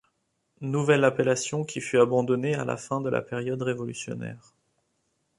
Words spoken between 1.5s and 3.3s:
qui fut abandonnée à la fin de la